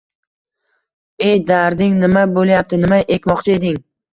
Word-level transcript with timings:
ey 1.27 1.35
darding 1.53 2.01
nima 2.07 2.25
bo‘lyapti, 2.39 2.83
nima 2.87 3.01
ekmoqchi 3.19 3.59
eding 3.61 3.79